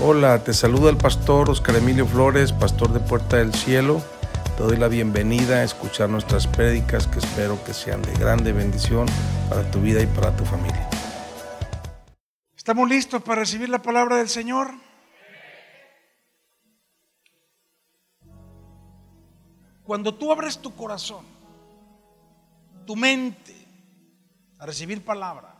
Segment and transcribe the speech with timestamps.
[0.00, 4.02] Hola, te saluda el pastor Oscar Emilio Flores, pastor de Puerta del Cielo.
[4.56, 9.06] Te doy la bienvenida a escuchar nuestras prédicas que espero que sean de grande bendición
[9.48, 10.90] para tu vida y para tu familia.
[12.56, 14.72] ¿Estamos listos para recibir la palabra del Señor?
[19.84, 21.24] Cuando tú abres tu corazón,
[22.84, 23.54] tu mente,
[24.58, 25.54] a recibir palabra,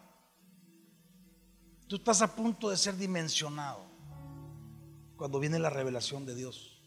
[1.87, 3.94] tú estás a punto de ser dimensionado
[5.17, 6.81] cuando viene la revelación de Dios.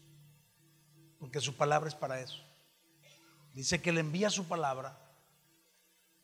[1.18, 2.42] Porque su palabra es para eso.
[3.54, 4.98] Dice que le envía su palabra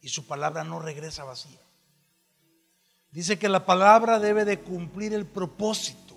[0.00, 1.60] y su palabra no regresa vacía.
[3.10, 6.16] Dice que la palabra debe de cumplir el propósito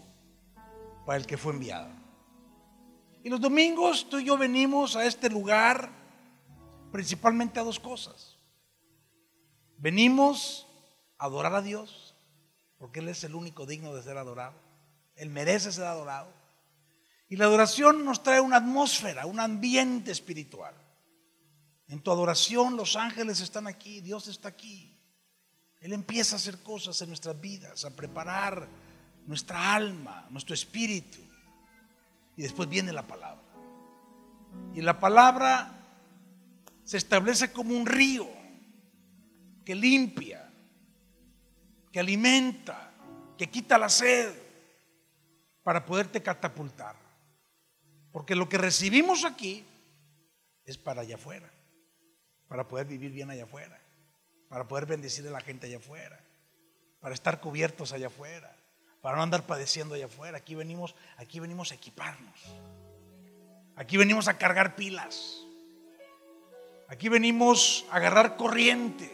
[1.05, 1.91] para el que fue enviada.
[3.23, 5.89] Y los domingos tú y yo venimos a este lugar
[6.91, 8.38] principalmente a dos cosas.
[9.77, 10.67] Venimos
[11.17, 12.15] a adorar a Dios,
[12.77, 14.66] porque Él es el único digno de ser adorado.
[15.17, 16.31] Él merece ser adorado.
[17.28, 20.73] Y la adoración nos trae una atmósfera, un ambiente espiritual.
[21.89, 24.94] En tu adoración los ángeles están aquí, Dios está aquí.
[25.81, 28.67] Él empieza a hacer cosas en nuestras vidas, a preparar
[29.25, 31.19] nuestra alma, nuestro espíritu.
[32.38, 33.44] Y después viene la palabra.
[34.73, 35.73] Y la palabra
[36.84, 38.30] se establece como un río
[39.66, 40.50] que limpia,
[41.91, 42.91] que alimenta,
[43.38, 44.47] que quita la sed
[45.67, 46.95] para poderte catapultar.
[48.13, 49.65] Porque lo que recibimos aquí
[50.63, 51.51] es para allá afuera,
[52.47, 53.77] para poder vivir bien allá afuera,
[54.47, 56.21] para poder bendecir a la gente allá afuera,
[57.01, 58.55] para estar cubiertos allá afuera,
[59.01, 60.38] para no andar padeciendo allá afuera.
[60.38, 62.39] Aquí venimos, aquí venimos a equiparnos.
[63.75, 65.43] Aquí venimos a cargar pilas.
[66.88, 69.11] Aquí venimos a agarrar corriente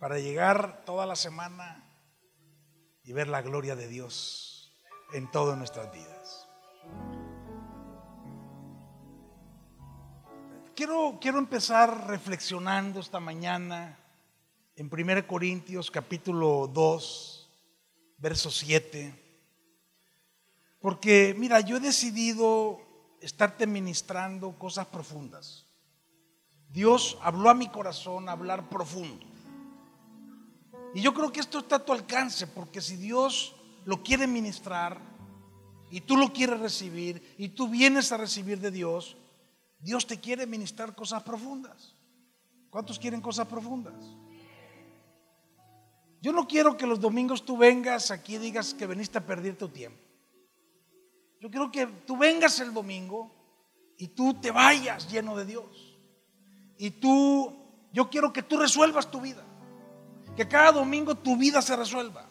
[0.00, 1.84] para llegar toda la semana
[3.04, 4.54] y ver la gloria de Dios
[5.12, 6.48] en todas nuestras vidas.
[10.74, 13.98] Quiero, quiero empezar reflexionando esta mañana
[14.74, 17.50] en 1 Corintios capítulo 2,
[18.18, 19.22] verso 7.
[20.80, 22.78] Porque mira, yo he decidido
[23.22, 25.64] estarte ministrando cosas profundas.
[26.68, 29.24] Dios habló a mi corazón hablar profundo.
[30.94, 33.55] Y yo creo que esto está a tu alcance, porque si Dios
[33.86, 35.00] lo quiere ministrar
[35.90, 39.16] y tú lo quieres recibir y tú vienes a recibir de Dios,
[39.78, 41.94] Dios te quiere ministrar cosas profundas.
[42.68, 43.94] ¿Cuántos quieren cosas profundas?
[46.20, 49.56] Yo no quiero que los domingos tú vengas aquí y digas que veniste a perder
[49.56, 50.02] tu tiempo.
[51.40, 53.32] Yo quiero que tú vengas el domingo
[53.98, 55.96] y tú te vayas lleno de Dios.
[56.76, 57.54] Y tú,
[57.92, 59.44] yo quiero que tú resuelvas tu vida.
[60.34, 62.30] Que cada domingo tu vida se resuelva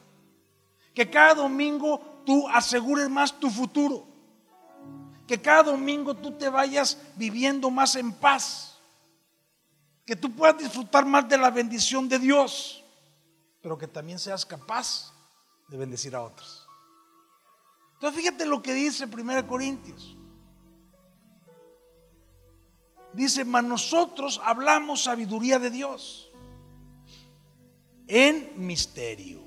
[0.96, 4.08] que cada domingo tú asegures más tu futuro.
[5.28, 8.80] Que cada domingo tú te vayas viviendo más en paz.
[10.06, 12.84] Que tú puedas disfrutar más de la bendición de Dios.
[13.62, 15.14] Pero que también seas capaz
[15.68, 16.66] de bendecir a otros.
[17.96, 20.16] Entonces fíjate lo que dice 1 Corintios.
[23.14, 26.30] Dice, mas nosotros hablamos sabiduría de Dios
[28.08, 29.45] en misterio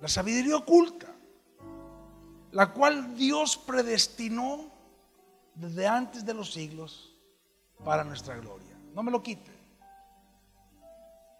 [0.00, 1.08] la sabiduría oculta,
[2.52, 4.70] la cual Dios predestinó
[5.54, 7.16] desde antes de los siglos
[7.84, 8.76] para nuestra gloria.
[8.94, 9.50] No me lo quite.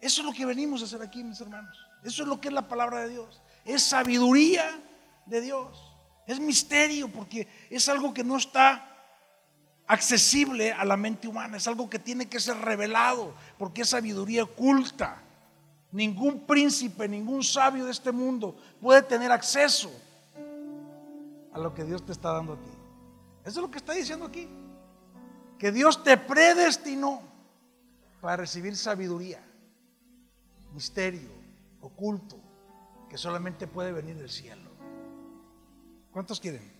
[0.00, 1.76] Eso es lo que venimos a hacer aquí, mis hermanos.
[2.04, 3.42] Eso es lo que es la palabra de Dios.
[3.64, 4.78] Es sabiduría
[5.26, 5.96] de Dios.
[6.26, 8.84] Es misterio porque es algo que no está
[9.86, 11.56] accesible a la mente humana.
[11.56, 15.22] Es algo que tiene que ser revelado porque es sabiduría oculta.
[15.90, 19.90] Ningún príncipe, ningún sabio de este mundo puede tener acceso
[21.52, 22.70] a lo que Dios te está dando a ti.
[23.44, 24.48] Eso es lo que está diciendo aquí.
[25.58, 27.22] Que Dios te predestinó
[28.20, 29.42] para recibir sabiduría,
[30.74, 31.30] misterio,
[31.80, 32.36] oculto,
[33.08, 34.70] que solamente puede venir del cielo.
[36.12, 36.70] ¿Cuántos quieren?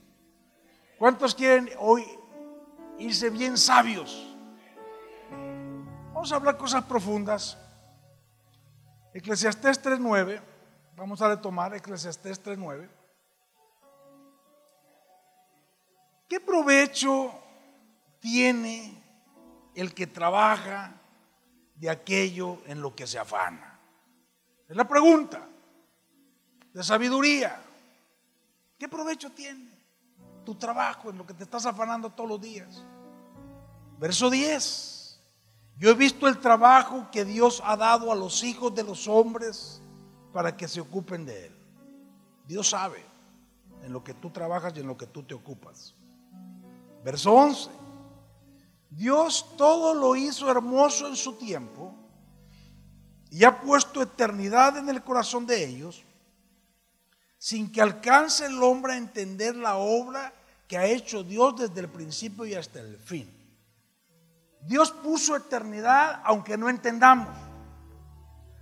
[0.99, 2.05] ¿Cuántos quieren hoy
[2.99, 4.37] irse bien sabios?
[6.13, 7.57] Vamos a hablar cosas profundas.
[9.15, 10.41] Eclesiastés 3.9,
[10.97, 12.89] vamos a retomar Eclesiastés 3.9.
[16.29, 17.33] ¿Qué provecho
[18.21, 19.03] tiene
[19.75, 20.93] el que trabaja
[21.75, 23.79] de aquello en lo que se afana?
[24.69, 25.49] Es la pregunta
[26.75, 27.63] de sabiduría.
[28.79, 29.71] ¿Qué provecho tiene
[30.45, 32.85] tu trabajo en lo que te estás afanando todos los días?
[33.99, 34.98] Verso 10.
[35.79, 39.81] Yo he visto el trabajo que Dios ha dado a los hijos de los hombres
[40.33, 41.57] para que se ocupen de él.
[42.47, 43.05] Dios sabe
[43.85, 45.95] en lo que tú trabajas y en lo que tú te ocupas.
[47.05, 47.71] Verso 11.
[48.91, 51.95] Dios todo lo hizo hermoso en su tiempo
[53.31, 56.03] y ha puesto eternidad en el corazón de ellos
[57.39, 60.33] sin que alcance el hombre a entender la obra
[60.67, 63.38] que ha hecho Dios desde el principio y hasta el fin.
[64.63, 67.37] Dios puso eternidad aunque no entendamos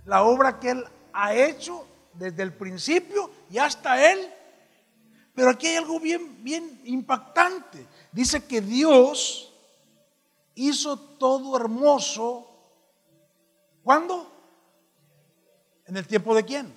[0.05, 4.33] la obra que Él ha hecho desde el principio y hasta Él.
[5.35, 7.85] Pero aquí hay algo bien, bien impactante.
[8.11, 9.53] Dice que Dios
[10.55, 12.49] hizo todo hermoso.
[13.83, 14.33] ¿Cuándo?
[15.85, 16.73] ¿En el tiempo de quién?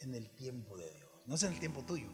[0.00, 1.10] En el tiempo de Dios.
[1.24, 2.08] No es en el tiempo tuyo.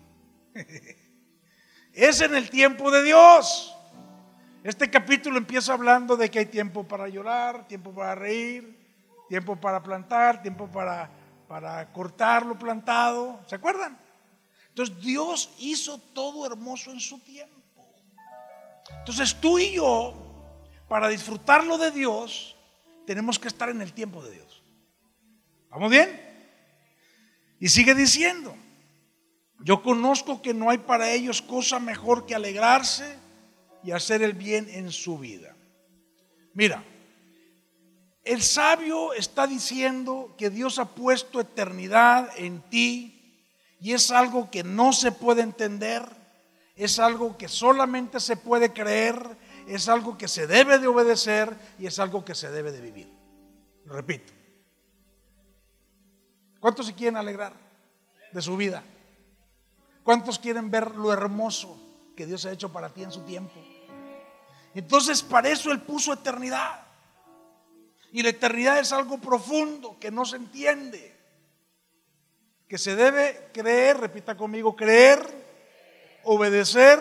[1.93, 3.75] es en el tiempo de Dios.
[4.65, 8.79] Este capítulo empieza hablando de que hay tiempo para llorar, tiempo para reír,
[9.29, 11.11] tiempo para plantar, tiempo para,
[11.49, 13.41] para cortar lo plantado.
[13.49, 13.99] ¿Se acuerdan?
[14.69, 17.61] Entonces Dios hizo todo hermoso en su tiempo.
[19.01, 20.15] Entonces tú y yo,
[20.87, 22.55] para disfrutarlo de Dios,
[23.05, 24.63] tenemos que estar en el tiempo de Dios.
[25.71, 26.21] ¿Vamos bien?
[27.59, 28.55] Y sigue diciendo,
[29.59, 33.22] yo conozco que no hay para ellos cosa mejor que alegrarse
[33.85, 35.55] y hacer el bien en su vida.
[36.55, 36.85] Mira,
[38.25, 43.47] el sabio está diciendo que Dios ha puesto eternidad en ti
[43.81, 46.05] y es algo que no se puede entender,
[46.77, 49.37] es algo que solamente se puede creer,
[49.67, 53.09] es algo que se debe de obedecer y es algo que se debe de vivir.
[53.85, 54.33] Lo repito.
[56.61, 57.55] ¿Cuántos se quieren alegrar
[58.31, 58.85] de su vida?
[60.05, 61.77] ¿Cuántos quieren ver lo hermoso
[62.17, 63.61] que Dios ha hecho para ti en su tiempo?
[64.75, 66.87] Entonces, para eso Él puso eternidad.
[68.13, 71.17] Y la eternidad es algo profundo que no se entiende.
[72.69, 75.21] Que se debe creer, repita conmigo, creer,
[76.25, 77.01] obedecer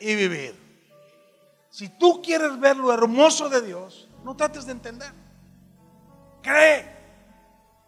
[0.00, 0.54] y vivir.
[1.70, 5.12] Si tú quieres ver lo hermoso de Dios, no trates de entender.
[6.42, 6.86] Cree,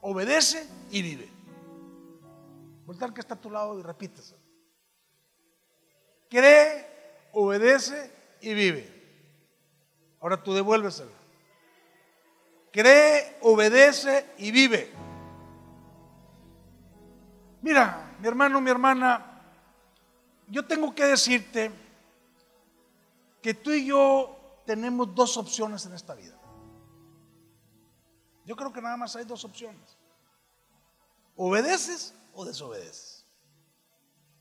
[0.03, 1.31] obedece y vive.
[2.85, 4.37] Voltar que está a tu lado y repítese.
[6.29, 6.87] Cree,
[7.33, 8.99] obedece y vive.
[10.21, 11.13] Ahora tú devuélvesela.
[12.73, 14.93] Cree, obedece y vive.
[17.63, 19.43] Mira, mi hermano, mi hermana,
[20.49, 21.71] yo tengo que decirte
[23.43, 26.37] que tú y yo tenemos dos opciones en esta vida.
[28.45, 29.99] Yo creo que nada más hay dos opciones.
[31.37, 33.27] Obedeces o desobedeces.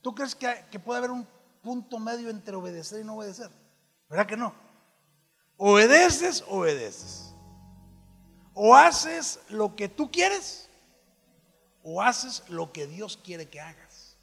[0.01, 1.27] ¿Tú crees que, que puede haber un
[1.61, 3.51] punto medio entre obedecer y no obedecer?
[4.09, 4.53] ¿Verdad que no?
[5.57, 7.33] Obedeces, obedeces.
[8.53, 10.67] O haces lo que tú quieres
[11.89, 14.17] o haces lo que Dios quiere que hagas.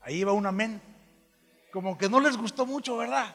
[0.00, 0.80] Ahí va un amén.
[1.72, 3.34] Como que no les gustó mucho, ¿verdad?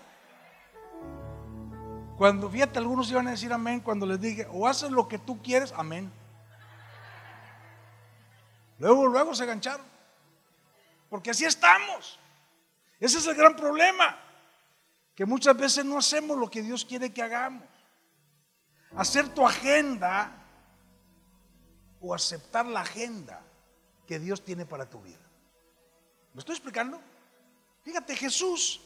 [2.17, 5.41] Cuando, fíjate, algunos iban a decir amén cuando les dije, o haces lo que tú
[5.41, 6.09] quieres, amén.
[8.79, 9.85] Luego, luego se gancharon.
[11.09, 12.17] Porque así estamos.
[12.97, 14.22] Ese es el gran problema
[15.15, 17.63] que muchas veces no hacemos lo que Dios quiere que hagamos.
[18.95, 20.31] Hacer tu agenda
[21.99, 23.41] o aceptar la agenda
[24.05, 25.19] que Dios tiene para tu vida.
[26.33, 26.99] ¿Me estoy explicando?
[27.83, 28.81] Fíjate, Jesús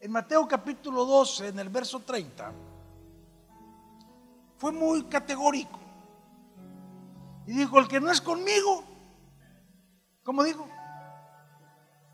[0.00, 2.52] en Mateo capítulo 12, en el verso 30,
[4.58, 5.78] fue muy categórico.
[7.46, 8.84] Y dijo, el que no es conmigo,
[10.22, 10.68] ¿cómo dijo?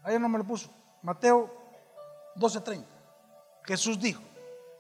[0.05, 0.71] Ahí no me lo puso.
[1.03, 1.51] Mateo
[2.37, 2.92] 12:30.
[3.65, 4.23] Jesús dijo,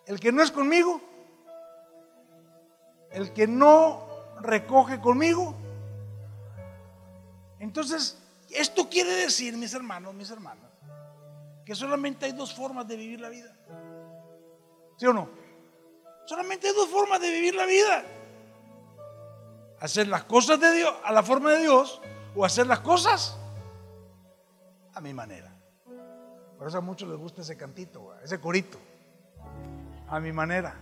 [0.07, 1.01] el que no es conmigo,
[3.11, 4.07] el que no
[4.41, 5.55] recoge conmigo.
[7.61, 8.19] Entonces,
[8.51, 10.71] esto quiere decir, mis hermanos, mis hermanas,
[11.65, 13.55] que solamente hay dos formas de vivir la vida.
[14.97, 15.29] ¿Sí o no?
[16.27, 18.05] Solamente hay dos formas de vivir la vida.
[19.81, 22.01] Hacer las cosas de Dios a la forma de Dios
[22.35, 23.37] o hacer las cosas
[24.95, 25.52] a mi manera.
[26.63, 28.79] Por eso a muchos les gusta ese cantito, ese corito.
[30.07, 30.73] A mi manera.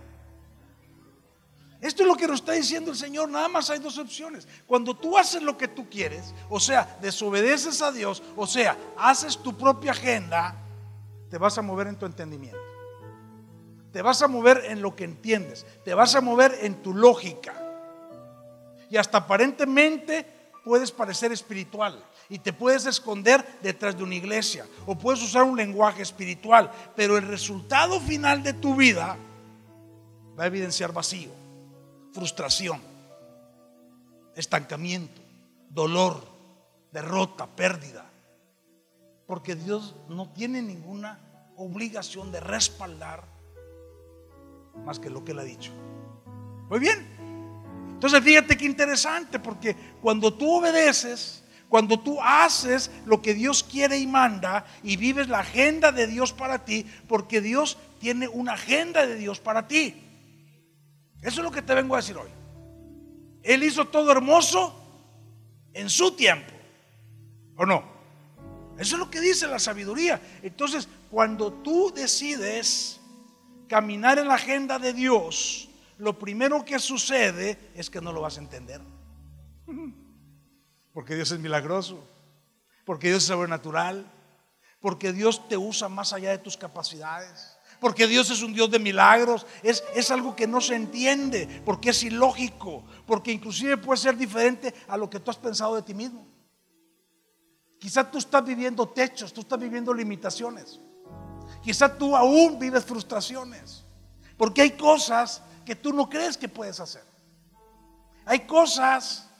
[1.81, 3.27] Esto es lo que nos está diciendo el Señor.
[3.29, 4.47] Nada más hay dos opciones.
[4.67, 9.39] Cuando tú haces lo que tú quieres, o sea, desobedeces a Dios, o sea, haces
[9.39, 10.55] tu propia agenda,
[11.31, 12.59] te vas a mover en tu entendimiento.
[13.91, 15.65] Te vas a mover en lo que entiendes.
[15.83, 17.55] Te vas a mover en tu lógica.
[18.87, 20.27] Y hasta aparentemente
[20.63, 25.57] puedes parecer espiritual y te puedes esconder detrás de una iglesia o puedes usar un
[25.57, 29.17] lenguaje espiritual, pero el resultado final de tu vida
[30.39, 31.29] va a evidenciar vacío,
[32.13, 32.81] frustración,
[34.33, 35.21] estancamiento,
[35.69, 36.25] dolor,
[36.93, 38.05] derrota, pérdida.
[39.27, 41.19] Porque Dios no tiene ninguna
[41.57, 43.25] obligación de respaldar
[44.85, 45.73] más que lo que Él ha dicho.
[46.69, 47.91] Muy bien.
[47.91, 51.40] Entonces fíjate qué interesante, porque cuando tú obedeces,
[51.71, 56.33] cuando tú haces lo que Dios quiere y manda y vives la agenda de Dios
[56.33, 59.95] para ti, porque Dios tiene una agenda de Dios para ti.
[61.21, 62.27] Eso es lo que te vengo a decir hoy.
[63.41, 64.75] Él hizo todo hermoso
[65.71, 66.51] en su tiempo.
[67.55, 67.85] ¿O no?
[68.77, 70.19] Eso es lo que dice la sabiduría.
[70.43, 72.99] Entonces, cuando tú decides
[73.69, 78.37] caminar en la agenda de Dios, lo primero que sucede es que no lo vas
[78.37, 78.81] a entender.
[80.93, 82.03] Porque Dios es milagroso,
[82.85, 84.05] porque Dios es sobrenatural,
[84.79, 88.79] porque Dios te usa más allá de tus capacidades, porque Dios es un Dios de
[88.79, 94.17] milagros, es, es algo que no se entiende, porque es ilógico, porque inclusive puede ser
[94.17, 96.27] diferente a lo que tú has pensado de ti mismo.
[97.79, 100.79] Quizá tú estás viviendo techos, tú estás viviendo limitaciones.
[101.63, 103.83] Quizá tú aún vives frustraciones,
[104.37, 107.03] porque hay cosas que tú no crees que puedes hacer.
[108.25, 109.30] Hay cosas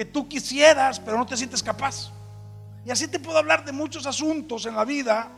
[0.00, 2.10] que tú quisieras, pero no te sientes capaz.
[2.86, 5.30] Y así te puedo hablar de muchos asuntos en la vida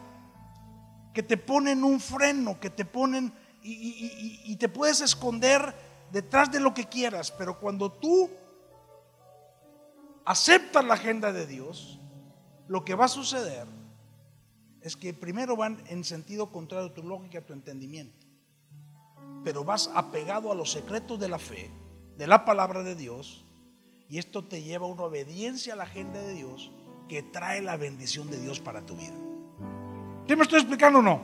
[1.12, 5.74] que te ponen un freno, que te ponen y, te puedes esconder
[6.12, 8.30] detrás de lo que quieras, pero cuando tú
[10.24, 11.98] aceptas la agenda de Dios,
[12.68, 13.66] lo que va a suceder
[14.80, 18.28] es que primero van en sentido contrario a tu lógica, a tu entendimiento
[19.42, 21.68] pero vas apegado a los secretos de la fe,
[22.16, 23.44] de la palabra de Dios,
[24.12, 26.70] y esto te lleva a una obediencia a la agenda de Dios
[27.08, 29.14] que trae la bendición de Dios para tu vida.
[30.26, 31.22] ¿Qué me estoy explicando o no?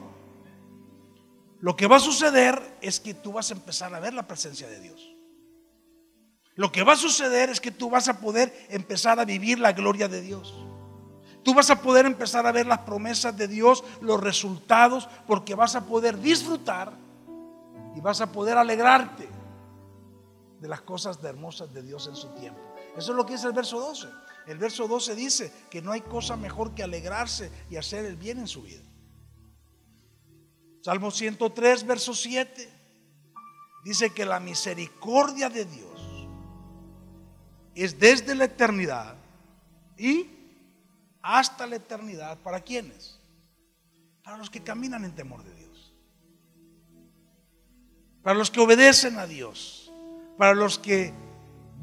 [1.61, 4.67] Lo que va a suceder es que tú vas a empezar a ver la presencia
[4.69, 5.15] de Dios.
[6.55, 9.73] Lo que va a suceder es que tú vas a poder empezar a vivir la
[9.73, 10.55] gloria de Dios.
[11.43, 15.75] Tú vas a poder empezar a ver las promesas de Dios, los resultados, porque vas
[15.75, 16.95] a poder disfrutar
[17.95, 19.29] y vas a poder alegrarte
[20.59, 22.68] de las cosas hermosas de Dios en su tiempo.
[22.99, 24.09] Eso es lo que dice el verso 12.
[24.47, 28.39] El verso 12 dice que no hay cosa mejor que alegrarse y hacer el bien
[28.39, 28.83] en su vida.
[30.83, 32.69] Salmo 103, verso 7,
[33.85, 36.01] dice que la misericordia de Dios
[37.75, 39.17] es desde la eternidad
[39.97, 40.27] y
[41.23, 42.39] hasta la eternidad.
[42.39, 43.19] ¿Para quiénes?
[44.23, 45.69] Para los que caminan en temor de Dios
[48.29, 49.91] para los que obedecen a Dios,
[50.37, 51.15] para los que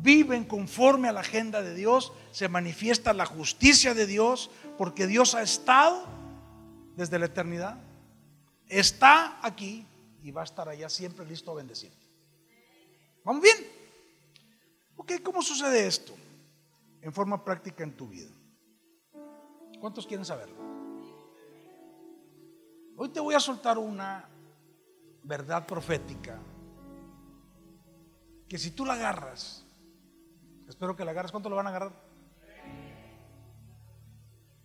[0.02, 5.36] viven conforme a la agenda de Dios, se manifiesta la justicia de Dios, porque Dios
[5.36, 6.06] ha estado
[6.96, 7.78] desde la eternidad,
[8.68, 9.86] está aquí
[10.22, 12.06] y va a estar allá siempre listo a bendecirte.
[13.24, 13.58] ¿Vamos bien?
[14.96, 16.16] Ok, ¿cómo sucede esto?
[17.02, 18.32] En forma práctica en tu vida.
[19.80, 20.56] ¿Cuántos quieren saberlo?
[22.98, 24.28] Hoy te voy a soltar una
[25.24, 26.40] verdad profética
[28.48, 29.65] que si tú la agarras,
[30.68, 31.92] espero que la agarres, ¿cuánto lo van a agarrar?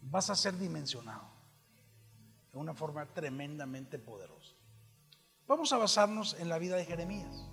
[0.02, 1.28] Vas a ser dimensionado
[2.52, 4.54] de una forma tremendamente poderosa.
[5.46, 7.48] Vamos a basarnos en la vida de Jeremías.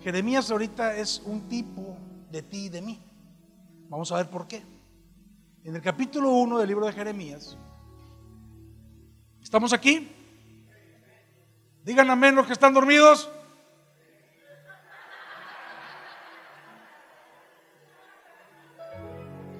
[0.00, 1.96] Jeremías ahorita es un tipo
[2.30, 3.02] de ti y de mí.
[3.88, 4.62] Vamos a ver por qué.
[5.62, 7.56] En el capítulo 1 del libro de Jeremías,
[9.40, 10.10] ¿estamos aquí?
[11.84, 13.30] Digan amén los que están dormidos.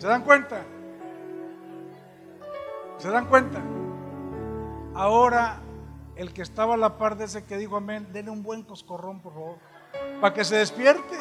[0.05, 0.63] ¿Se dan cuenta?
[2.99, 3.63] ¿Se dan cuenta?
[4.95, 5.63] Ahora,
[6.15, 9.23] el que estaba a la par de ese que dijo amén, denle un buen coscorrón,
[9.23, 9.59] por favor,
[10.21, 11.17] para que se despierte.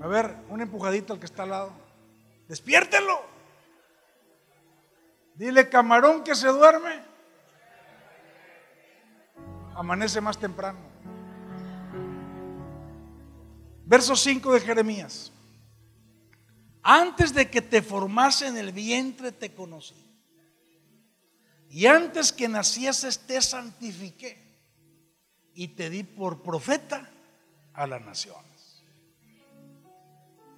[0.00, 1.72] A ver, un empujadito al que está al lado.
[2.48, 3.20] Despiértelo.
[5.34, 7.02] Dile camarón que se duerme
[9.74, 10.78] amanece más temprano.
[13.84, 15.32] Verso 5 de Jeremías.
[16.82, 19.94] Antes de que te formase en el vientre te conocí.
[21.70, 24.36] Y antes que nacieses te santifiqué.
[25.54, 27.08] Y te di por profeta
[27.72, 28.84] a las naciones.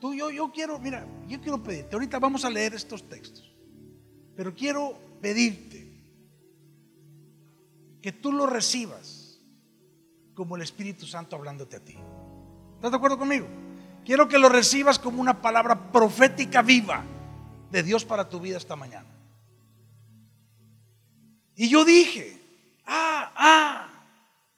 [0.01, 3.55] Tú, yo, yo quiero, mira, yo quiero pedirte, ahorita vamos a leer estos textos.
[4.37, 5.85] Pero quiero pedirte
[8.03, 9.41] que tú lo recibas
[10.35, 11.97] como el Espíritu Santo hablándote a ti.
[12.77, 13.47] ¿Estás de acuerdo conmigo?
[14.05, 17.03] Quiero que lo recibas como una palabra profética viva
[17.71, 19.09] de Dios para tu vida esta mañana.
[21.57, 22.41] Y yo dije,
[22.87, 23.89] ah, ah,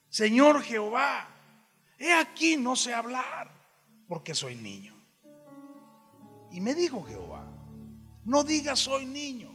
[0.09, 1.29] Señor Jehová,
[1.99, 3.51] he aquí no sé hablar
[4.09, 4.95] porque soy niño.
[6.51, 7.45] Y me dijo Jehová,
[8.25, 9.55] no digas soy niño,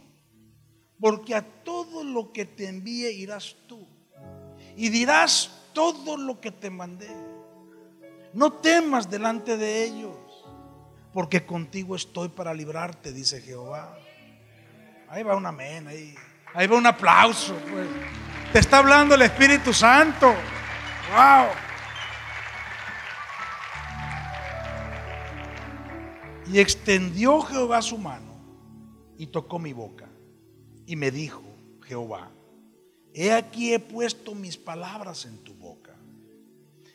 [1.00, 3.86] porque a todo lo que te envíe irás tú.
[4.77, 7.10] Y dirás todo lo que te mandé.
[8.33, 10.15] No temas delante de ellos,
[11.13, 13.97] porque contigo estoy para librarte, dice Jehová.
[15.09, 16.15] Ahí va un amén, ahí,
[16.53, 17.53] ahí va un aplauso.
[17.69, 17.88] Pues.
[18.53, 20.27] Te está hablando el Espíritu Santo.
[21.13, 21.47] Wow.
[26.47, 28.31] Y extendió Jehová su mano
[29.17, 30.09] y tocó mi boca.
[30.85, 31.43] Y me dijo,
[31.83, 32.31] Jehová,
[33.13, 35.90] he aquí he puesto mis palabras en tu boca.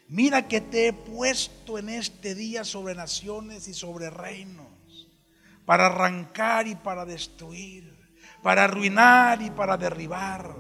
[0.09, 5.09] Mira que te he puesto en este día sobre naciones y sobre reinos,
[5.65, 7.93] para arrancar y para destruir,
[8.41, 10.55] para arruinar y para derribar,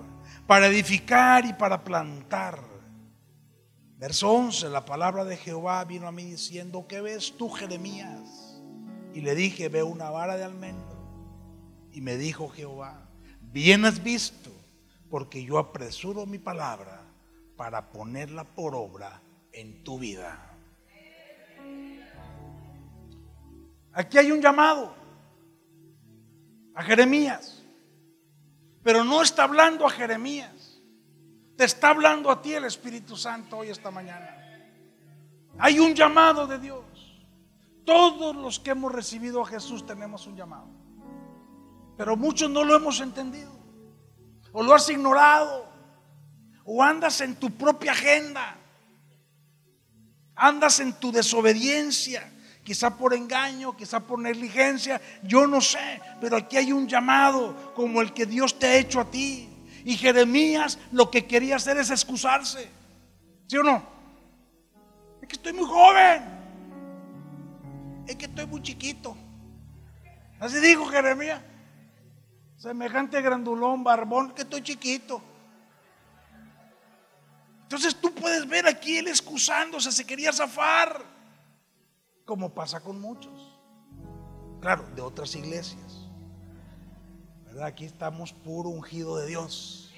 [0.49, 2.61] para edificar y para plantar.
[3.99, 8.61] Verso 11, la palabra de Jehová vino a mí diciendo, ¿qué ves tú, Jeremías?
[9.15, 10.97] Y le dije, veo una vara de almendro.
[11.93, 13.09] Y me dijo Jehová,
[13.41, 14.50] bien has visto,
[15.09, 17.00] porque yo apresuro mi palabra
[17.57, 19.23] para ponerla por obra
[19.57, 20.39] en tu vida.
[23.93, 24.95] Aquí hay un llamado
[26.75, 27.65] a Jeremías,
[28.83, 30.83] pero no está hablando a Jeremías,
[31.57, 34.37] te está hablando a ti el Espíritu Santo hoy esta mañana.
[35.59, 36.85] Hay un llamado de Dios.
[37.87, 40.69] Todos los que hemos recibido a Jesús tenemos un llamado.
[41.97, 43.53] Pero muchos no lo hemos entendido.
[44.53, 45.65] O lo has ignorado.
[46.67, 48.59] O andas en tu propia agenda.
[50.37, 52.33] Andas en tu desobediencia.
[52.62, 55.00] Quizá por engaño, quizá por negligencia.
[55.23, 56.00] Yo no sé.
[56.21, 59.49] Pero aquí hay un llamado como el que Dios te ha hecho a ti.
[59.85, 62.69] Y Jeremías lo que quería hacer es excusarse.
[63.47, 63.83] ¿Sí o no?
[65.23, 66.37] Es que estoy muy joven
[68.07, 69.16] es que estoy muy chiquito.
[70.38, 71.40] Así dijo Jeremías.
[72.57, 75.20] Semejante grandulón, barbón, que estoy chiquito.
[77.66, 81.05] Entonces tú puedes ver aquí él excusándose, se quería zafar,
[82.24, 83.59] como pasa con muchos.
[84.61, 86.07] Claro, de otras iglesias.
[87.44, 87.66] ¿Verdad?
[87.66, 89.92] Aquí estamos puro ungido de Dios.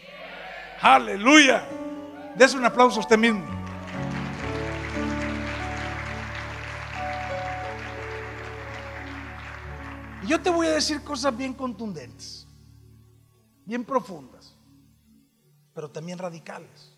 [0.80, 1.68] Aleluya.
[2.36, 3.58] Des un aplauso a usted mismo.
[10.28, 12.46] yo te voy a decir cosas bien contundentes,
[13.64, 14.54] bien profundas,
[15.72, 16.97] pero también radicales.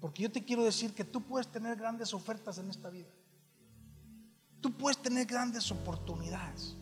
[0.00, 3.10] Porque yo te quiero decir que tú puedes tener grandes ofertas en esta vida.
[4.60, 6.76] Tú puedes tener grandes oportunidades.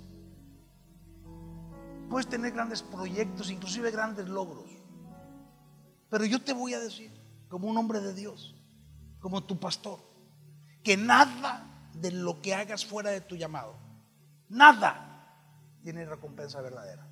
[2.09, 4.71] Puedes tener grandes proyectos, inclusive grandes logros.
[6.09, 7.13] Pero yo te voy a decir,
[7.49, 8.55] como un hombre de Dios,
[9.21, 9.99] como tu pastor,
[10.83, 13.75] que nada de lo que hagas fuera de tu llamado,
[14.49, 15.37] nada
[15.83, 17.07] tiene recompensa verdadera.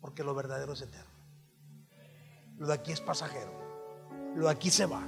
[0.00, 1.10] Porque lo verdadero es eterno.
[2.58, 3.71] Lo de aquí es pasajero.
[4.34, 5.02] Lo aquí se va.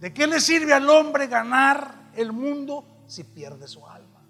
[0.00, 4.22] ¿De qué le sirve al hombre ganar el mundo si pierde su alma?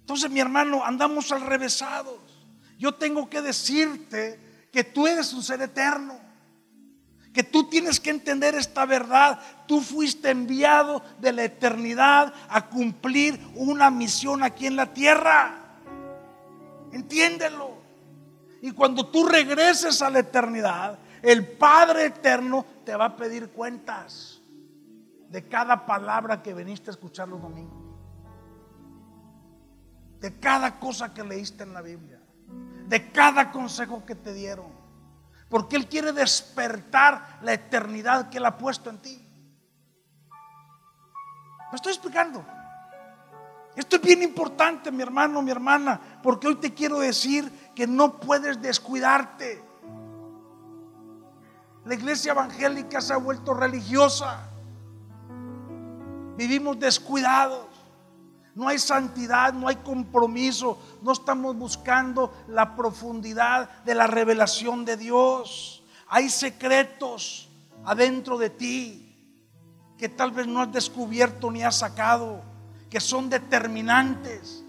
[0.00, 2.18] Entonces, mi hermano, andamos al revésados.
[2.78, 6.30] Yo tengo que decirte que tú eres un ser eterno
[7.32, 9.38] que tú tienes que entender esta verdad.
[9.66, 15.56] Tú fuiste enviado de la eternidad a cumplir una misión aquí en la tierra.
[16.92, 17.78] Entiéndelo.
[18.62, 24.40] Y cuando tú regreses a la eternidad, el Padre eterno te va a pedir cuentas
[25.28, 27.78] de cada palabra que viniste a escuchar los domingos.
[30.18, 32.20] De cada cosa que leíste en la Biblia.
[32.86, 34.80] De cada consejo que te dieron
[35.50, 39.20] porque Él quiere despertar la eternidad que Él ha puesto en ti.
[41.70, 42.44] Me estoy explicando.
[43.74, 48.20] Esto es bien importante, mi hermano, mi hermana, porque hoy te quiero decir que no
[48.20, 49.62] puedes descuidarte.
[51.84, 54.48] La iglesia evangélica se ha vuelto religiosa.
[56.36, 57.66] Vivimos descuidados.
[58.54, 64.96] No hay santidad, no hay compromiso, no estamos buscando la profundidad de la revelación de
[64.96, 65.84] Dios.
[66.08, 67.48] Hay secretos
[67.84, 69.06] adentro de ti
[69.96, 72.42] que tal vez no has descubierto ni has sacado,
[72.88, 74.64] que son determinantes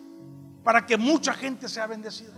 [0.63, 2.35] para que mucha gente sea bendecida,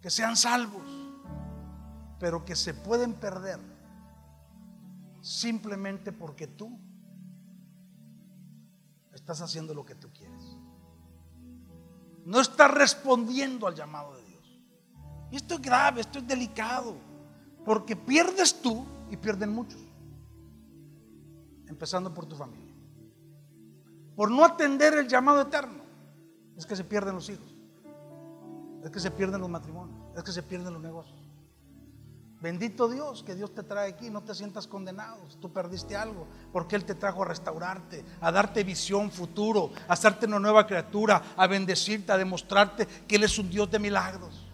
[0.00, 0.89] que sean salvos,
[2.20, 3.58] pero que se pueden perder
[5.22, 6.78] simplemente porque tú
[9.10, 10.56] estás haciendo lo que tú quieres.
[12.26, 14.60] No estás respondiendo al llamado de Dios.
[15.32, 16.94] Y esto es grave, esto es delicado,
[17.64, 19.80] porque pierdes tú y pierden muchos,
[21.66, 22.68] empezando por tu familia.
[24.14, 25.82] por no atender el llamado eterno,
[26.54, 27.56] es que se pierden los hijos,
[28.84, 31.19] es que se pierden los matrimonios, es que se pierden los negocios.
[32.40, 35.28] Bendito Dios que Dios te trae aquí, no te sientas condenado.
[35.40, 40.24] Tú perdiste algo, porque Él te trajo a restaurarte, a darte visión, futuro, a hacerte
[40.24, 44.46] una nueva criatura, a bendecirte, a demostrarte que Él es un Dios de milagros.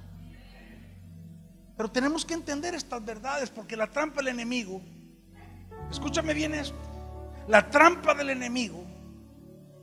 [1.76, 4.82] Pero tenemos que entender estas verdades, porque la trampa del enemigo,
[5.88, 6.76] escúchame bien esto,
[7.46, 8.84] la trampa del enemigo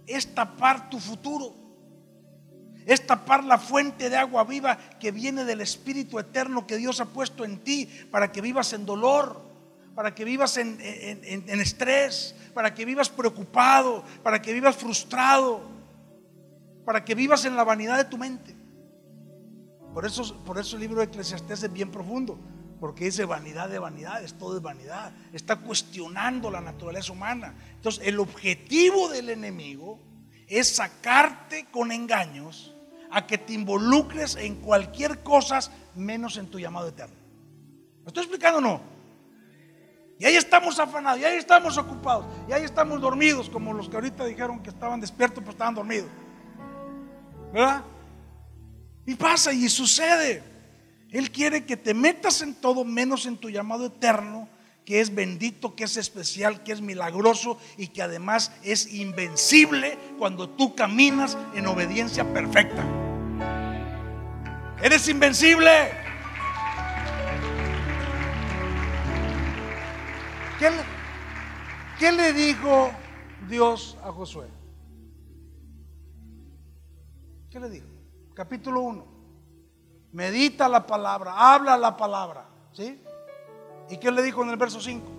[0.05, 1.62] es tapar tu futuro
[2.85, 7.05] es tapar la fuente de agua viva que viene del Espíritu Eterno que Dios ha
[7.05, 9.41] puesto en ti para que vivas en dolor,
[9.95, 15.61] para que vivas en, estrés, para que vivas preocupado, para que vivas frustrado,
[16.85, 18.55] para que vivas en la vanidad de tu mente.
[19.93, 22.39] Por eso, por eso el libro de Eclesiastés es bien profundo,
[22.79, 25.13] porque dice vanidad de vanidades, todo es vanidad.
[25.31, 27.55] Está cuestionando la naturaleza humana.
[27.75, 29.99] Entonces, el objetivo del enemigo
[30.47, 32.72] es sacarte con engaños
[33.13, 35.59] a que te involucres en cualquier cosa
[35.95, 37.15] menos en tu llamado eterno.
[38.01, 38.81] ¿Me estoy explicando o no?
[40.19, 43.95] Y ahí estamos afanados, y ahí estamos ocupados, y ahí estamos dormidos, como los que
[43.95, 46.07] ahorita dijeron que estaban despiertos, pero estaban dormidos.
[47.53, 47.83] ¿Verdad?
[49.05, 50.41] Y pasa y sucede.
[51.11, 54.49] Él quiere que te metas en todo menos en tu llamado eterno,
[54.85, 60.49] que es bendito, que es especial, que es milagroso y que además es invencible cuando
[60.49, 63.02] tú caminas en obediencia perfecta.
[64.83, 65.91] Eres invencible.
[71.97, 72.91] ¿Qué le, dijo
[73.47, 74.47] Dios a Josué?
[77.49, 77.87] ¿Qué le dijo?
[78.33, 79.05] Capítulo 1.
[80.11, 82.49] Medita la palabra, habla la palabra.
[82.73, 83.01] ¿Sí?
[83.89, 85.09] ¿Y qué le dijo en el verso 5?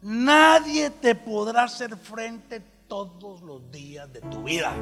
[0.00, 4.74] Nadie te podrá hacer frente todos los días de tu vida.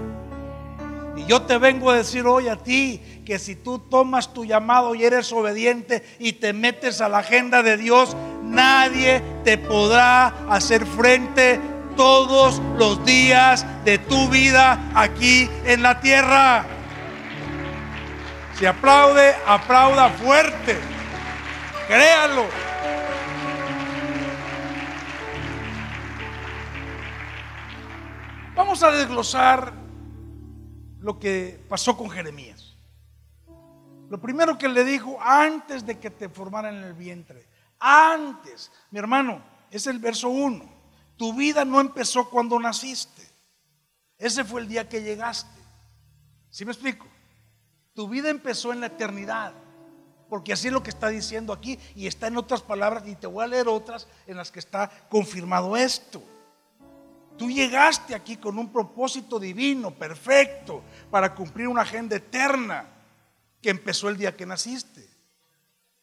[1.17, 4.95] Y yo te vengo a decir hoy a ti que si tú tomas tu llamado
[4.95, 10.87] y eres obediente y te metes a la agenda de Dios, nadie te podrá hacer
[10.87, 11.61] frente
[11.97, 16.65] todos los días de tu vida aquí en la tierra.
[18.59, 20.79] Si aplaude, aplauda fuerte.
[21.87, 22.47] Créalo.
[28.55, 29.82] Vamos a desglosar
[31.03, 32.75] lo que pasó con Jeremías.
[34.09, 37.47] Lo primero que le dijo antes de que te formaran en el vientre,
[37.79, 40.65] antes, mi hermano, es el verso 1.
[41.17, 43.23] Tu vida no empezó cuando naciste.
[44.19, 45.61] Ese fue el día que llegaste.
[46.51, 47.07] ¿Sí me explico?
[47.95, 49.55] Tu vida empezó en la eternidad.
[50.29, 53.27] Porque así es lo que está diciendo aquí y está en otras palabras y te
[53.27, 56.23] voy a leer otras en las que está confirmado esto.
[57.37, 62.87] Tú llegaste aquí con un propósito divino, perfecto, para cumplir una agenda eterna
[63.61, 65.09] que empezó el día que naciste.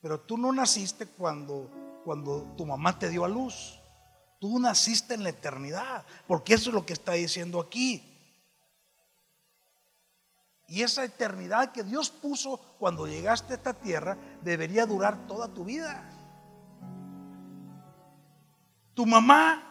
[0.01, 1.69] Pero tú no naciste cuando,
[2.03, 3.79] cuando tu mamá te dio a luz.
[4.39, 8.05] Tú naciste en la eternidad, porque eso es lo que está diciendo aquí.
[10.69, 15.65] Y esa eternidad que Dios puso cuando llegaste a esta tierra debería durar toda tu
[15.65, 16.07] vida.
[18.93, 19.68] Tu mamá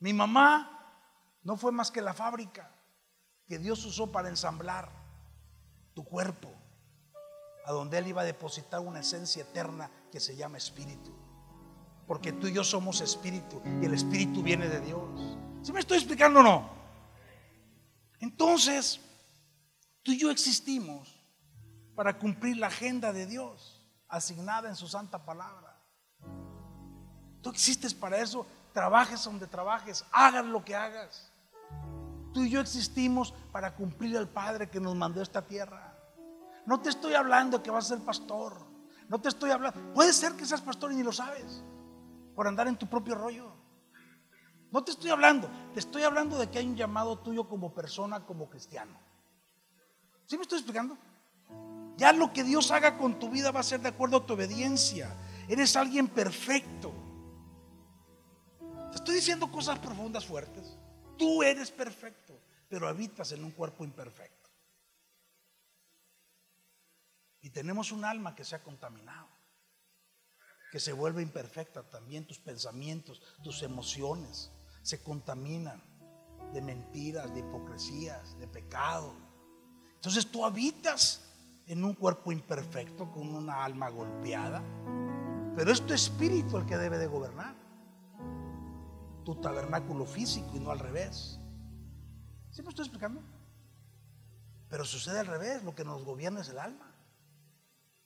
[0.00, 0.78] mi mamá
[1.42, 2.70] no fue más que la fábrica
[3.46, 4.90] que Dios usó para ensamblar
[5.94, 6.52] tu cuerpo,
[7.64, 11.12] a donde Él iba a depositar una esencia eterna que se llama espíritu.
[12.06, 15.38] Porque tú y yo somos espíritu y el espíritu viene de Dios.
[15.62, 16.70] ¿Sí me estoy explicando o no?
[18.20, 19.00] Entonces,
[20.02, 21.18] tú y yo existimos
[21.94, 25.76] para cumplir la agenda de Dios asignada en su santa palabra.
[27.42, 28.46] Tú existes para eso
[28.78, 31.32] trabajes donde trabajes, hagas lo que hagas.
[32.32, 35.98] Tú y yo existimos para cumplir al Padre que nos mandó esta tierra.
[36.64, 38.56] No te estoy hablando que vas a ser pastor.
[39.08, 39.92] No te estoy hablando.
[39.94, 41.64] Puede ser que seas pastor y ni lo sabes.
[42.36, 43.50] Por andar en tu propio rollo.
[44.70, 45.50] No te estoy hablando.
[45.74, 48.96] Te estoy hablando de que hay un llamado tuyo como persona, como cristiano.
[50.26, 50.96] ¿Sí me estoy explicando?
[51.96, 54.34] Ya lo que Dios haga con tu vida va a ser de acuerdo a tu
[54.34, 55.12] obediencia.
[55.48, 56.92] Eres alguien perfecto.
[59.08, 60.76] Estoy diciendo cosas profundas, fuertes.
[61.16, 64.50] Tú eres perfecto, pero habitas en un cuerpo imperfecto.
[67.40, 69.26] Y tenemos un alma que se ha contaminado,
[70.70, 72.26] que se vuelve imperfecta también.
[72.26, 75.82] Tus pensamientos, tus emociones se contaminan
[76.52, 79.14] de mentiras, de hipocresías, de pecado.
[79.94, 81.22] Entonces tú habitas
[81.66, 84.62] en un cuerpo imperfecto con una alma golpeada,
[85.56, 87.67] pero es tu espíritu el que debe de gobernar.
[89.28, 91.38] Tu tabernáculo físico y no al revés.
[92.50, 93.20] ¿Sí me estoy explicando?
[94.70, 96.94] Pero sucede al revés, lo que nos gobierna es el alma.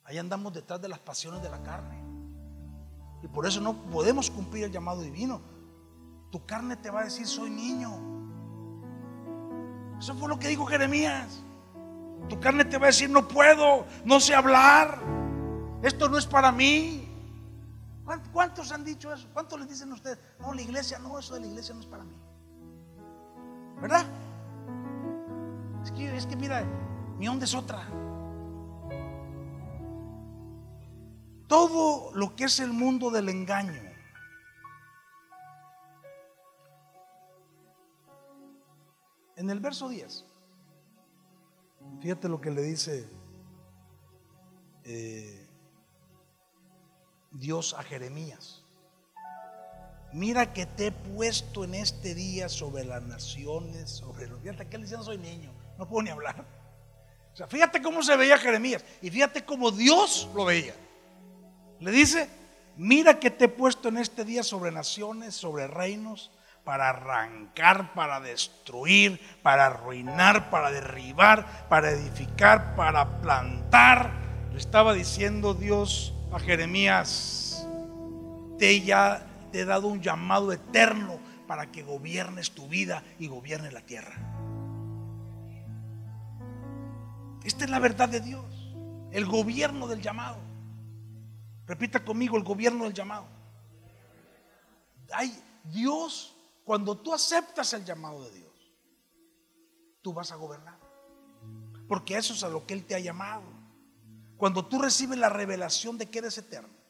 [0.03, 2.03] Ahí andamos detrás de las pasiones de la carne.
[3.23, 5.39] Y por eso no podemos cumplir el llamado divino.
[6.29, 7.93] Tu carne te va a decir, soy niño.
[9.99, 11.41] Eso fue lo que dijo Jeremías.
[12.27, 15.01] Tu carne te va a decir, no puedo, no sé hablar.
[15.83, 17.07] Esto no es para mí.
[18.05, 19.29] ¿Cuántos han dicho eso?
[19.31, 20.19] ¿Cuántos les dicen a ustedes?
[20.39, 22.15] No, la iglesia, no, eso de la iglesia no es para mí.
[23.81, 24.05] ¿Verdad?
[25.83, 26.63] Es que, es que mira,
[27.17, 27.87] mi onda es otra.
[31.47, 33.81] Todo lo que es el mundo del engaño.
[39.35, 40.25] En el verso 10,
[42.01, 43.09] fíjate lo que le dice
[44.83, 45.42] eh,
[47.33, 48.63] Dios a Jeremías.
[50.13, 54.39] Mira que te he puesto en este día sobre las naciones, sobre los...
[54.41, 56.45] Fíjate que él diciendo soy niño, no puedo ni hablar.
[57.33, 60.75] O sea, fíjate cómo se veía Jeremías y fíjate cómo Dios lo veía.
[61.79, 62.29] Le dice,
[62.77, 66.31] mira que te he puesto en este día sobre naciones, sobre reinos,
[66.63, 74.11] para arrancar, para destruir, para arruinar, para derribar, para edificar, para plantar.
[74.51, 77.67] Le estaba diciendo Dios a Jeremías,
[78.57, 83.71] te ya te he dado un llamado eterno para que gobiernes tu vida y gobierne
[83.71, 84.15] la tierra.
[87.43, 88.45] Esta es la verdad de Dios,
[89.11, 90.39] el gobierno del llamado.
[91.67, 93.27] Repita conmigo el gobierno del llamado.
[95.11, 98.53] Hay Dios, cuando tú aceptas el llamado de Dios,
[100.01, 100.79] tú vas a gobernar.
[101.87, 103.52] Porque eso es a lo que Él te ha llamado.
[104.37, 106.83] Cuando tú recibes la revelación de que eres eterno,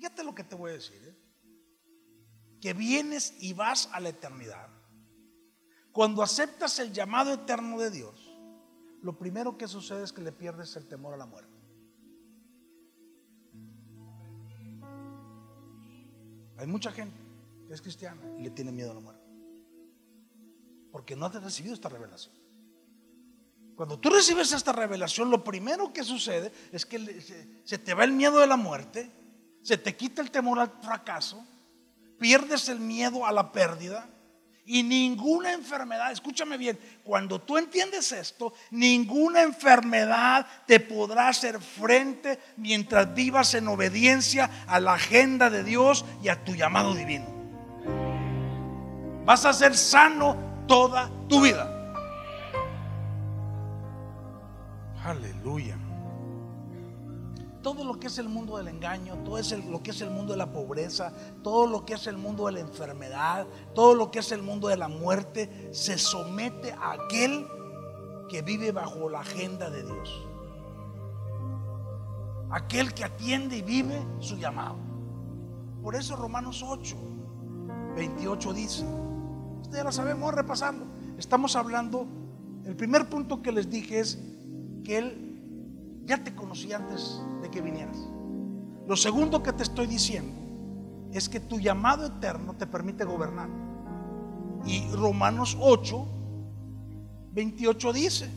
[0.00, 0.98] Fíjate lo que te voy a decir.
[1.04, 1.14] ¿eh?
[2.58, 4.70] Que vienes y vas a la eternidad.
[5.92, 8.34] Cuando aceptas el llamado eterno de Dios,
[9.02, 11.54] lo primero que sucede es que le pierdes el temor a la muerte.
[16.56, 17.20] Hay mucha gente
[17.68, 19.26] que es cristiana y le tiene miedo a la muerte.
[20.90, 22.34] Porque no has recibido esta revelación.
[23.74, 28.12] Cuando tú recibes esta revelación, lo primero que sucede es que se te va el
[28.12, 29.10] miedo de la muerte
[29.62, 31.44] se te quita el temor al fracaso,
[32.18, 34.08] pierdes el miedo a la pérdida
[34.64, 42.38] y ninguna enfermedad, escúchame bien, cuando tú entiendes esto, ninguna enfermedad te podrá hacer frente
[42.56, 47.26] mientras vivas en obediencia a la agenda de Dios y a tu llamado divino.
[49.24, 51.79] Vas a ser sano toda tu vida.
[55.04, 55.78] Aleluya
[57.62, 60.32] todo lo que es el mundo del engaño, todo es lo que es el mundo
[60.32, 64.20] de la pobreza, todo lo que es el mundo de la enfermedad, todo lo que
[64.20, 67.46] es el mundo de la muerte, se somete a aquel
[68.28, 70.26] que vive bajo la agenda de Dios.
[72.50, 74.76] Aquel que atiende y vive su llamado.
[75.82, 76.96] Por eso Romanos 8,
[77.96, 78.84] 28 dice,
[79.60, 80.86] ustedes ya lo sabemos, repasarlo.
[81.18, 82.06] Estamos hablando,
[82.64, 84.18] el primer punto que les dije es
[84.82, 87.98] que Él ya te conocí antes de que vinieras.
[88.86, 90.34] Lo segundo que te estoy diciendo
[91.12, 93.48] es que tu llamado eterno te permite gobernar.
[94.64, 96.06] Y Romanos 8,
[97.32, 98.30] 28 dice,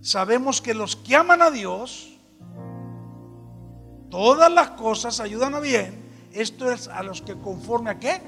[0.00, 2.18] sabemos que los que aman a Dios,
[4.10, 6.04] todas las cosas ayudan a bien.
[6.32, 8.20] Esto es a los que conforme a qué?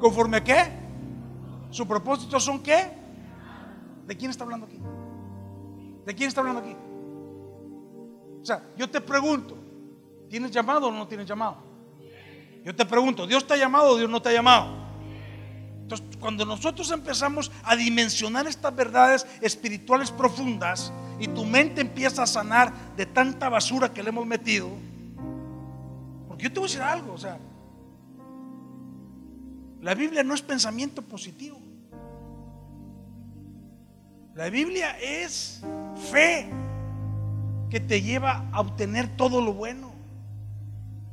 [0.00, 0.64] ¿Conforme a qué?
[1.70, 2.90] ¿Su propósito son qué?
[4.06, 4.80] ¿De quién está hablando aquí?
[6.06, 6.76] ¿De quién está hablando aquí?
[8.40, 9.58] O sea, yo te pregunto,
[10.30, 11.56] ¿tienes llamado o no tienes llamado?
[12.64, 14.86] Yo te pregunto, ¿Dios te ha llamado o Dios no te ha llamado?
[15.82, 22.26] Entonces, cuando nosotros empezamos a dimensionar estas verdades espirituales profundas y tu mente empieza a
[22.26, 24.68] sanar de tanta basura que le hemos metido,
[26.28, 27.38] porque yo te voy a decir algo, o sea,
[29.82, 31.65] la Biblia no es pensamiento positivo.
[34.36, 35.62] La Biblia es
[36.10, 36.46] fe
[37.70, 39.92] que te lleva a obtener todo lo bueno.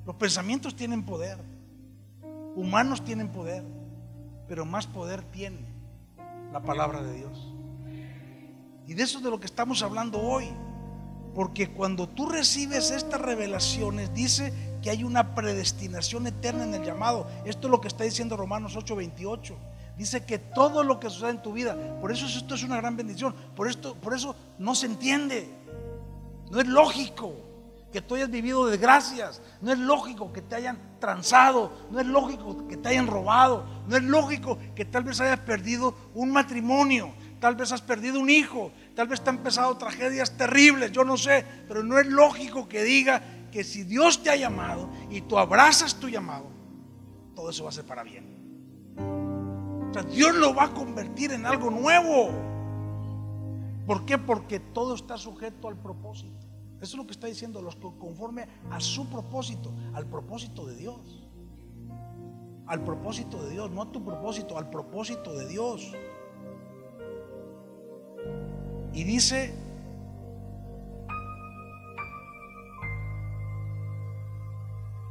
[0.06, 1.38] Los pensamientos tienen poder,
[2.54, 3.64] humanos tienen poder,
[4.46, 5.66] pero más poder tiene
[6.52, 7.54] la palabra de Dios.
[8.88, 10.50] Y de eso es de lo que estamos hablando hoy.
[11.34, 17.26] Porque cuando tú recibes estas revelaciones, dice que hay una predestinación eterna en el llamado.
[17.46, 19.56] Esto es lo que está diciendo Romanos 8:28.
[19.98, 22.98] Dice que todo lo que sucede en tu vida, por eso esto es una gran
[22.98, 23.36] bendición.
[23.56, 25.50] Por, esto, por eso no se entiende.
[26.50, 27.34] No es lógico.
[27.92, 32.68] que tú hayas vivido desgracias, no es lógico que te hayan transado, no es lógico
[32.68, 37.56] que te hayan robado, no es lógico que tal vez hayas perdido un matrimonio, tal
[37.56, 41.46] vez has perdido un hijo, tal vez te han empezado tragedias terribles, yo no sé,
[41.68, 45.94] pero no es lógico que diga que si Dios te ha llamado y tú abrazas
[45.94, 46.48] tu llamado,
[47.36, 48.33] todo eso va a ser para bien.
[50.02, 52.32] Dios lo va a convertir en algo nuevo.
[53.86, 54.18] ¿Por qué?
[54.18, 56.48] Porque todo está sujeto al propósito.
[56.82, 61.28] Eso es lo que está diciendo, los conforme a su propósito, al propósito de Dios.
[62.66, 65.94] Al propósito de Dios, no a tu propósito, al propósito de Dios.
[68.94, 69.54] Y dice,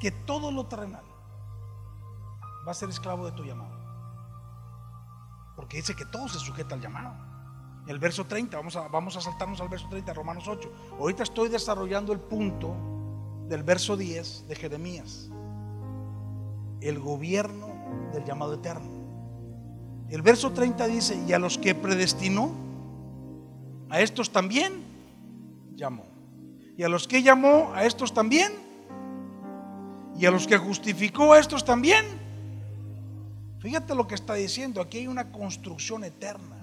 [0.02, 1.04] que todo lo terrenal
[2.66, 3.81] va a ser esclavo de tu llamado.
[5.56, 7.14] Porque dice que todo se sujeta al llamado.
[7.86, 10.72] El verso 30, vamos a, vamos a saltarnos al verso 30, Romanos 8.
[10.98, 12.74] Ahorita estoy desarrollando el punto
[13.48, 15.28] del verso 10 de Jeremías.
[16.80, 17.68] El gobierno
[18.12, 19.02] del llamado eterno.
[20.08, 22.52] El verso 30 dice, y a los que predestinó,
[23.88, 24.84] a estos también
[25.74, 26.04] llamó.
[26.76, 28.52] Y a los que llamó, a estos también.
[30.18, 32.21] Y a los que justificó, a estos también.
[33.62, 36.58] Fíjate lo que está diciendo, aquí hay una construcción eterna.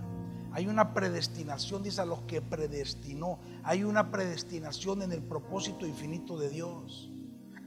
[0.52, 3.40] Hay una predestinación, dice a los que predestinó.
[3.64, 7.10] Hay una predestinación en el propósito infinito de Dios.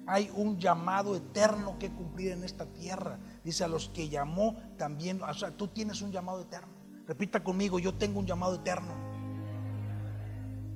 [0.07, 3.19] Hay un llamado eterno que cumplir en esta tierra.
[3.43, 5.23] Dice a los que llamó también.
[5.23, 6.75] O sea, tú tienes un llamado eterno.
[7.07, 8.93] Repita conmigo, yo tengo un llamado eterno.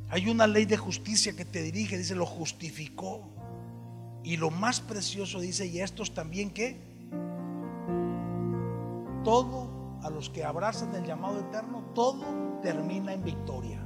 [0.09, 3.29] Hay una ley de justicia que te dirige, dice, lo justificó.
[4.25, 6.96] Y lo más precioso dice, y estos también que
[9.27, 9.67] todo
[10.05, 13.85] a los que abrazan el llamado eterno, todo termina en victoria.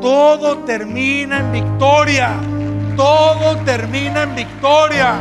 [0.00, 2.40] Todo termina en victoria.
[2.96, 5.14] Todo termina en victoria.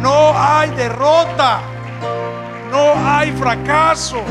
[0.00, 1.60] No hay derrota.
[2.70, 4.22] No hay fracaso.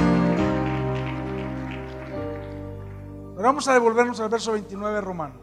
[3.35, 5.41] Pero vamos a devolvernos al verso 29 de Romanos.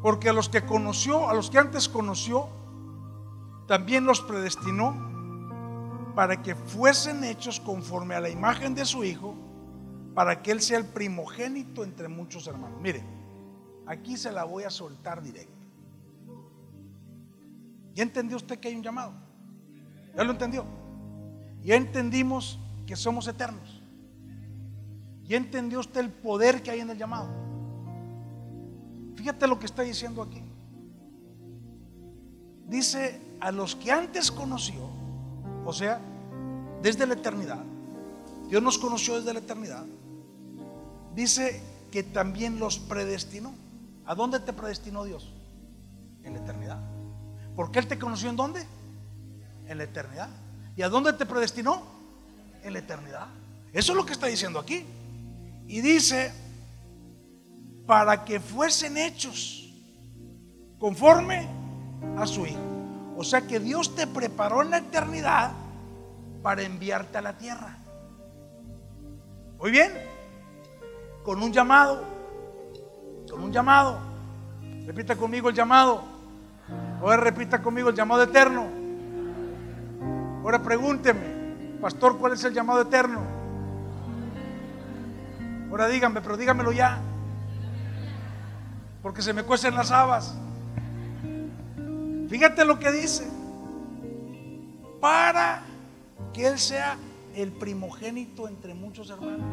[0.00, 2.48] Porque a los que conoció, a los que antes conoció,
[3.66, 5.12] también los predestinó
[6.14, 9.34] para que fuesen hechos conforme a la imagen de su Hijo,
[10.14, 12.80] para que Él sea el primogénito entre muchos hermanos.
[12.80, 13.02] Mire,
[13.86, 15.52] aquí se la voy a soltar directo.
[17.94, 19.12] ¿Ya entendió usted que hay un llamado?
[20.16, 20.64] ¿Ya lo entendió?
[21.62, 23.82] Ya entendimos que somos eternos.
[25.24, 27.28] ¿Ya entendió usted el poder que hay en el llamado?
[29.16, 30.42] Fíjate lo que está diciendo aquí.
[32.66, 34.90] Dice, a los que antes conoció,
[35.64, 36.00] o sea,
[36.82, 37.62] desde la eternidad.
[38.48, 39.84] Dios nos conoció desde la eternidad.
[41.14, 43.54] Dice que también los predestinó.
[44.04, 45.32] ¿A dónde te predestinó Dios?
[46.22, 46.78] En la eternidad.
[47.56, 48.66] ¿Porque Él te conoció en dónde?
[49.66, 50.28] En la eternidad.
[50.76, 51.82] ¿Y a dónde te predestinó?
[52.62, 53.28] En la eternidad.
[53.72, 54.84] Eso es lo que está diciendo aquí.
[55.66, 56.32] Y dice,
[57.86, 59.72] para que fuesen hechos
[60.78, 61.48] conforme
[62.18, 62.73] a su Hijo.
[63.16, 65.52] O sea que Dios te preparó en la eternidad
[66.42, 67.78] para enviarte a la tierra.
[69.58, 69.92] Muy bien,
[71.22, 72.02] con un llamado,
[73.30, 73.98] con un llamado.
[74.86, 76.02] Repita conmigo el llamado.
[77.00, 78.66] Ahora repita conmigo el llamado eterno.
[80.42, 83.20] Ahora pregúnteme, pastor, ¿cuál es el llamado eterno?
[85.70, 87.00] Ahora díganme, pero dígamelo ya.
[89.02, 90.36] Porque se me cuecen las habas.
[92.34, 93.22] Fíjate lo que dice.
[95.00, 95.62] Para
[96.32, 96.98] que Él sea
[97.36, 99.46] el primogénito entre muchos hermanos.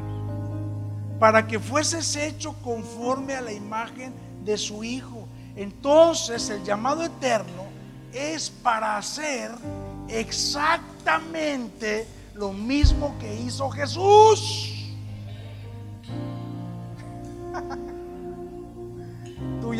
[1.19, 4.11] Para que fueses hecho conforme a la imagen
[4.43, 5.27] de su Hijo.
[5.55, 7.65] Entonces el llamado eterno
[8.13, 9.51] es para hacer
[10.07, 14.70] exactamente lo mismo que hizo Jesús.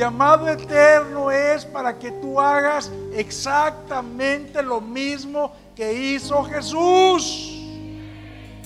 [0.02, 7.62] Llamado eterno es para que tú hagas exactamente lo mismo que hizo Jesús.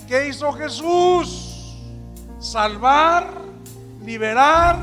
[0.07, 1.75] ¿Qué hizo Jesús?
[2.39, 3.27] Salvar,
[4.05, 4.77] liberar,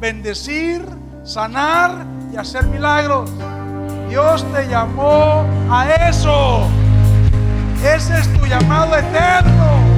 [0.00, 0.84] bendecir,
[1.22, 3.30] sanar y hacer milagros.
[4.08, 6.66] Dios te llamó a eso.
[7.84, 9.93] Ese es tu llamado eterno.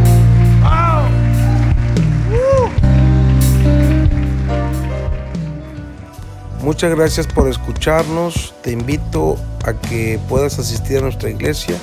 [6.66, 8.52] Muchas gracias por escucharnos.
[8.60, 11.76] Te invito a que puedas asistir a nuestra iglesia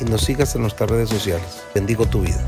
[0.00, 1.62] y nos sigas en nuestras redes sociales.
[1.74, 2.40] Bendigo tu vida.